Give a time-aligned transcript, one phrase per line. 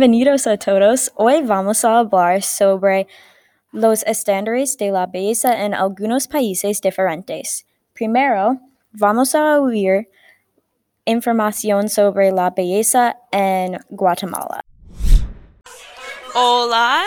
[0.00, 1.12] Bienvenidos a todos.
[1.14, 3.06] Hoy vamos a hablar sobre
[3.70, 7.66] los estándares de la belleza en algunos países diferentes.
[7.92, 8.58] Primero,
[8.92, 10.08] vamos a oír
[11.04, 14.64] información sobre la belleza en Guatemala.
[16.34, 17.02] Hola,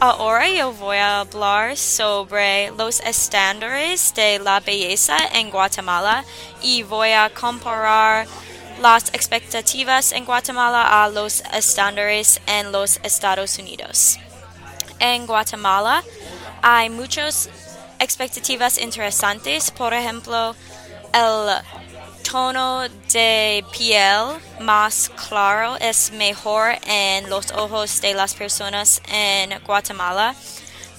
[0.00, 6.24] ahora yo voy a hablar sobre los estándares de la belleza en Guatemala
[6.62, 8.26] y voy a comparar
[8.80, 14.18] las expectativas en Guatemala a los estándares en los Estados Unidos.
[14.98, 16.02] En Guatemala
[16.62, 17.50] hay muchas
[17.98, 20.56] expectativas interesantes, por ejemplo,
[21.12, 21.62] el
[22.22, 30.34] tono de piel más claro es mejor en los ojos de las personas en Guatemala.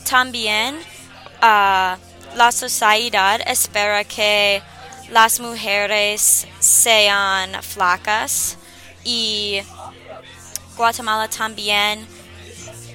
[0.07, 1.95] También uh,
[2.35, 4.61] la sociedad espera que
[5.11, 8.57] las mujeres sean flacas
[9.03, 9.61] y
[10.77, 12.07] Guatemala también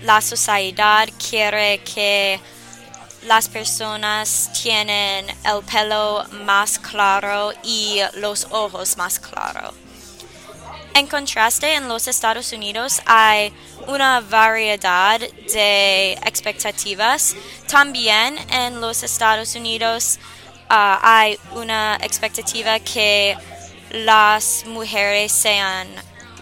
[0.02, 2.40] la sociedad quiere que
[3.24, 9.74] las personas tienen el pelo más claro y los ojos más claros.
[10.94, 13.52] En contraste, en los Estados Unidos hay
[13.86, 17.36] una variedad de expectativas.
[17.68, 20.18] También en los Estados Unidos
[20.68, 23.36] hay una expectativa que
[23.90, 25.88] las mujeres sean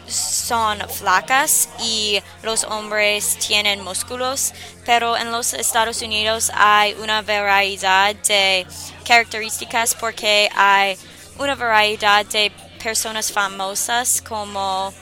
[0.07, 4.53] son flacas y los hombres tienen músculos,
[4.85, 8.67] pero en los Estados Unidos hay una variedad de
[9.07, 10.99] características porque hay
[11.39, 12.53] una variedad de
[12.83, 14.93] personas famosas como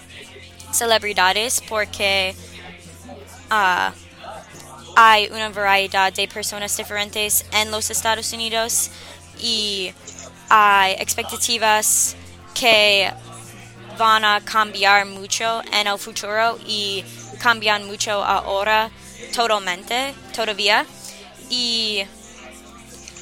[0.72, 2.34] celebridades porque
[3.50, 3.90] uh,
[4.96, 8.90] hay una variedad de personas diferentes en los Estados Unidos
[9.40, 9.92] y
[10.48, 12.14] hay expectativas
[12.54, 13.12] que
[13.98, 17.04] van a cambiar mucho en el futuro y
[17.40, 18.90] cambian mucho ahora
[19.34, 20.86] totalmente, todavía.
[21.48, 22.04] Y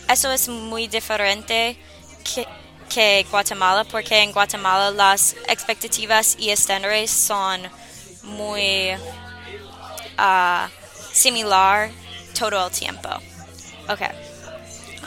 [0.08, 1.76] eso es muy diferente
[2.24, 2.46] que,
[2.88, 7.60] que Guatemala porque en Guatemala las expectativas y estándares son
[8.22, 8.92] muy
[10.18, 10.79] uh,
[11.20, 11.90] similar
[12.38, 13.08] todo el tiempo.
[13.88, 14.00] Ok.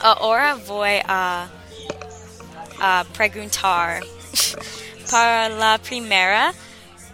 [0.00, 1.48] Ahora voy a,
[2.80, 4.02] a preguntar
[5.10, 6.52] para la primera,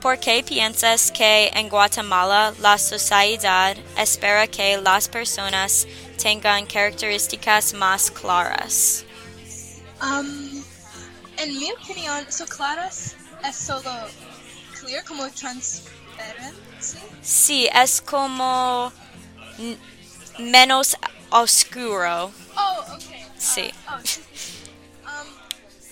[0.01, 5.87] ¿por qué piensas que en Guatemala la sociedad espera que las personas
[6.21, 9.05] tengan características más claras?
[10.03, 10.63] Um,
[11.39, 13.93] en mi opinión, so claras es solo
[14.79, 16.70] clear, como transparente.
[17.23, 18.93] Sí, es como
[20.39, 20.97] menos
[21.31, 22.33] oscuro.
[22.57, 23.27] Oh, okay.
[23.39, 23.73] Sí.
[23.87, 25.29] Uh, oh, um,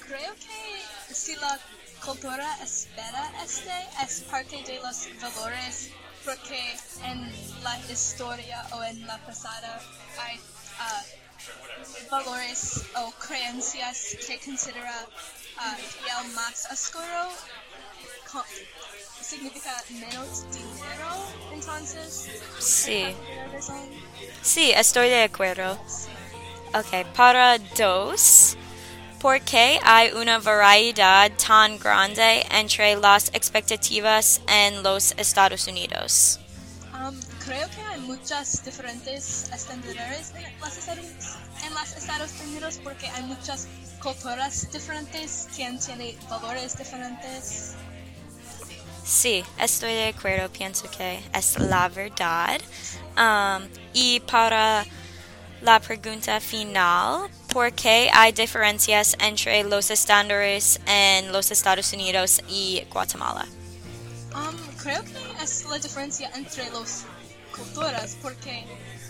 [0.06, 1.58] creo que si la
[2.04, 3.72] cultura espera este
[4.02, 5.90] es parte de los valores
[6.24, 9.80] porque en la historia o en la pasada
[10.20, 15.06] hay uh, valores o creencias que considera
[15.56, 17.28] uh, piel más oscuro
[19.20, 21.08] significa menos dinero
[21.52, 22.28] entonces
[22.58, 23.04] sí
[24.42, 25.78] sí estoy de acuerdo
[26.74, 28.56] ok para dos
[29.20, 36.38] ¿Por qué hay una variedad tan grande entre las expectativas en los Estados Unidos?
[36.94, 40.88] Um, creo que hay muchas diferentes estándares en los,
[41.64, 43.66] en los Estados Unidos porque hay muchas
[44.00, 47.74] culturas diferentes que tienen valores diferentes.
[49.08, 52.60] Sí, estoy de acuerdo, pienso que es la verdad.
[53.16, 54.84] Um, y para
[55.62, 62.84] la pregunta final, ¿por qué hay diferencias entre los estándares en los Estados Unidos y
[62.92, 63.46] Guatemala?
[64.34, 67.06] Um, creo que es la diferencia entre las
[67.56, 68.66] culturas, porque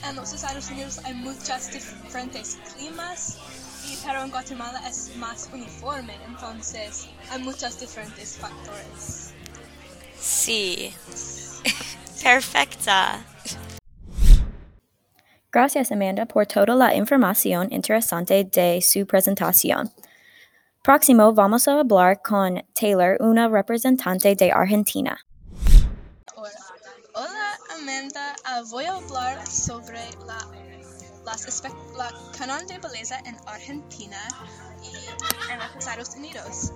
[0.09, 3.37] en los Estados Unidos hay muchas diferentes climas,
[3.89, 9.33] y, pero en Guatemala es más uniforme, entonces hay muchos diferentes factores.
[10.21, 10.95] Sí,
[12.23, 13.25] perfecta.
[15.51, 19.91] Gracias Amanda por toda la información interesante de su presentación.
[20.83, 25.19] Próximo vamos a hablar con Taylor, una representante de Argentina.
[27.15, 30.39] Hola, Amanda, uh, voy a hablar sobre la,
[31.25, 31.63] las
[31.97, 34.19] la canon de belleza en Argentina
[34.83, 36.73] y en los Estados Unidos.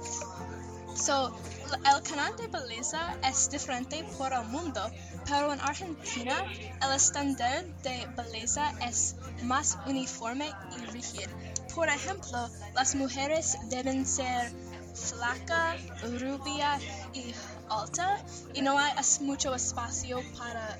[0.95, 1.35] So,
[1.73, 4.91] el de belleza es diferente por el mundo,
[5.27, 6.45] pero en Argentina
[6.81, 11.33] el estándar de belleza es más uniforme y rígido.
[11.75, 14.53] Por ejemplo, las mujeres deben ser
[14.95, 15.77] flaca,
[16.21, 16.79] rubia
[17.15, 17.35] y
[17.71, 18.23] alta
[18.53, 18.93] y no hay
[19.23, 20.79] mucho espacio para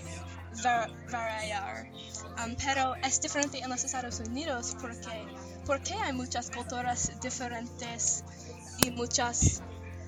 [0.63, 1.87] var- variar.
[2.45, 5.27] Um, pero es diferente en los Estados Unidos porque,
[5.67, 8.25] porque hay muchas culturas diferentes
[8.85, 9.63] y muchas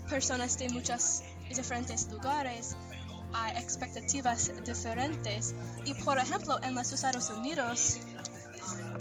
[0.08, 2.76] personas de muchos diferentes lugares.
[3.32, 5.54] Hay expectativas diferentes
[5.84, 7.98] y por ejemplo en los Estados Unidos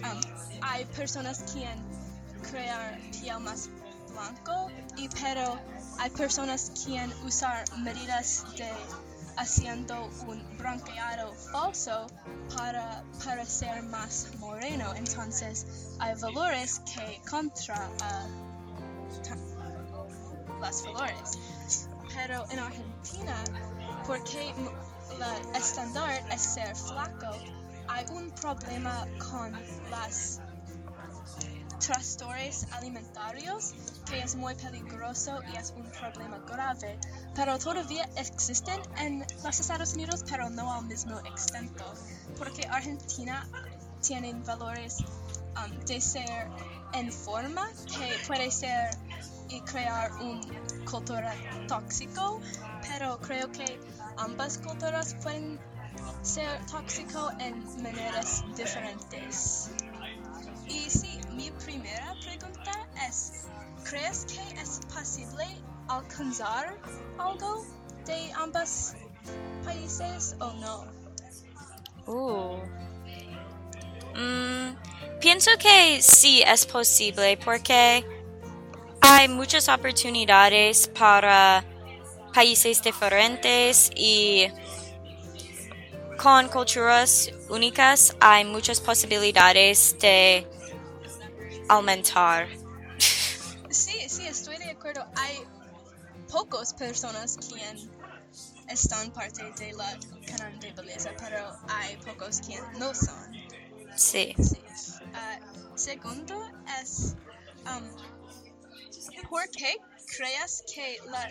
[0.04, 0.22] um,
[0.62, 1.78] hay personas quien
[2.50, 3.70] crear piel más
[4.12, 5.60] blanco y pero
[6.00, 8.70] hay personas quien usar medidas de
[9.38, 12.08] haciendo un bronceado falso
[12.56, 15.66] para parecer más moreno entonces
[16.00, 18.28] hay valores que contra ta-
[20.64, 21.38] las valores
[22.16, 23.36] pero en Argentina
[24.08, 24.54] porque
[25.20, 27.32] la estándar es ser flaco
[27.88, 29.52] hay un problema con
[29.92, 30.40] las
[31.86, 33.74] trastornos alimentarios
[34.06, 36.98] que es muy peligroso y es un problema grave,
[37.36, 41.84] pero todavía existen en los Estados Unidos, pero no al mismo extento,
[42.38, 43.48] porque Argentina
[44.02, 45.00] tiene valores
[45.58, 46.48] um, de ser
[46.94, 48.90] en forma que puede ser
[49.54, 50.42] y crear un
[50.90, 51.34] cultura
[51.68, 52.42] tóxico,
[52.82, 53.80] pero creo que
[54.18, 55.60] ambas culturas pueden
[56.22, 59.70] ser tóxico en maneras diferentes.
[60.68, 62.72] Y sí, mi primera pregunta
[63.08, 63.46] es,
[63.84, 65.46] ¿crees que es posible
[65.88, 66.76] alcanzar
[67.20, 67.66] algo
[68.06, 68.94] de ambos
[69.64, 70.86] países o no?
[72.08, 72.58] Uh.
[74.16, 74.76] Mm,
[75.20, 78.13] pienso que sí es posible porque
[79.04, 81.64] hay muchas oportunidades para
[82.34, 84.48] países diferentes y
[86.18, 90.48] con culturas únicas hay muchas posibilidades de
[91.68, 92.48] aumentar.
[93.70, 95.06] Sí, sí, estoy de acuerdo.
[95.18, 95.44] Hay
[96.32, 97.92] pocas personas quien
[98.70, 99.98] están parte de la
[100.28, 103.34] canal de belleza, pero hay pocos quien no son.
[103.98, 104.34] Sí.
[104.38, 104.62] Sí.
[105.14, 105.40] Ah,
[105.76, 106.42] segundo
[106.82, 107.16] es,
[107.66, 108.13] um,
[109.30, 109.78] ¿por qué
[110.18, 111.30] crees que la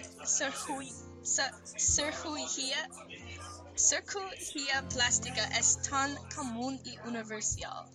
[4.16, 7.86] cirugía plástica es tan común y universal?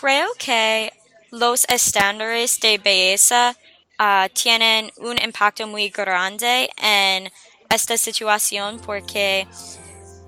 [0.00, 0.92] Creo que
[1.30, 3.56] los estándares de belleza
[3.98, 7.32] ah, tienen un impacto muy grande en
[7.70, 9.46] esta situación porque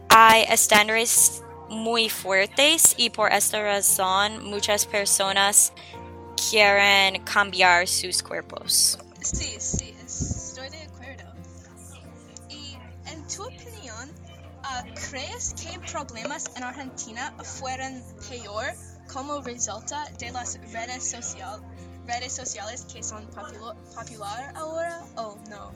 [0.09, 5.73] hay estándares muy fuertes y por esta razón muchas personas
[6.37, 8.99] quieren cambiar sus cuerpos.
[9.23, 11.33] Sí, sí, estoy de acuerdo.
[12.49, 14.13] Y en tu opinión,
[14.63, 18.67] ah, ¿crees que problemas en Argentina fueron peor
[19.13, 21.61] como resulta de las redes, social,
[22.07, 25.73] redes sociales que son popular, popular ahora o no?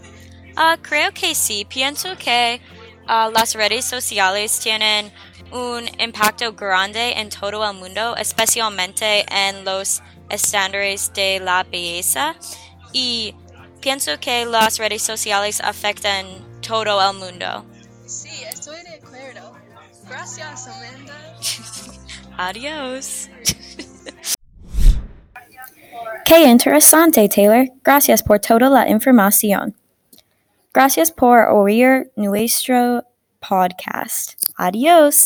[0.56, 1.64] Ah, creo que sí.
[1.64, 2.60] Pienso que
[3.06, 5.12] ah, las redes sociales tienen
[5.52, 12.34] un impacto grande en todo el mundo, especialmente en los estándares de la belleza.
[12.92, 13.34] Y
[13.80, 16.26] pienso que las redes sociales afectan
[16.60, 17.64] todo el mundo.
[18.06, 19.52] Sí, estoy de acuerdo.
[20.08, 21.14] Gracias, Amanda.
[22.38, 23.28] Adiós.
[26.24, 27.66] Qué interesante, Taylor.
[27.82, 29.74] Gracias por toda la información.
[30.72, 33.04] Gracias por oír nuestro
[33.40, 34.34] podcast.
[34.56, 35.16] Adiós.